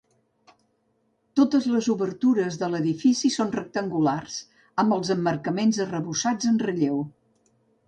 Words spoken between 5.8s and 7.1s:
arrebossats en relleu.